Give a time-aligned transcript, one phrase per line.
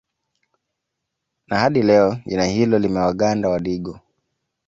[1.47, 3.99] Na hadi leo jina hilo limewaganda Wadigo